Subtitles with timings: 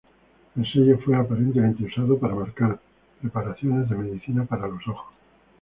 [0.55, 2.79] El sello fue aparentemente usado para marcar
[3.21, 5.13] preparaciones de medicina para los ojos.